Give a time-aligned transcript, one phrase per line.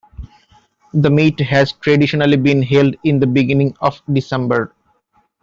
[0.95, 4.73] The meet has traditionally been held in the beginning of December.